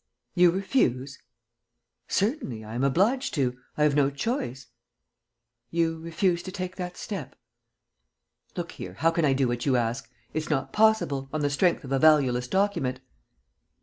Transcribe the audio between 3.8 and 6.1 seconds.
have no choice." "You